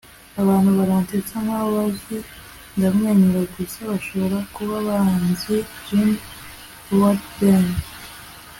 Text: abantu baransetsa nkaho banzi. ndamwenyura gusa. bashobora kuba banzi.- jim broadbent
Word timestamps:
abantu 0.41 0.69
baransetsa 0.77 1.35
nkaho 1.43 1.67
banzi. 1.75 2.17
ndamwenyura 2.77 3.41
gusa. 3.53 3.79
bashobora 3.91 4.37
kuba 4.55 4.75
banzi.- 4.87 5.55
jim 5.85 6.09
broadbent 6.87 7.75